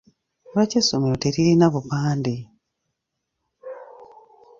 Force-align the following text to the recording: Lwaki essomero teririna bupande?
Lwaki 0.51 0.75
essomero 0.77 1.15
teririna 1.23 1.65
bupande? 1.73 2.35